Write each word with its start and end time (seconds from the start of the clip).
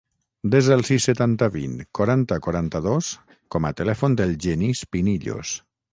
Desa 0.53 0.71
el 0.75 0.79
sis, 0.87 1.03
setanta, 1.09 1.49
vint, 1.57 1.75
quaranta, 1.99 2.39
quaranta-dos 2.47 3.11
com 3.57 3.69
a 3.69 3.73
telèfon 3.83 4.19
del 4.23 4.37
Genís 4.47 4.83
Pinillos. 4.97 5.55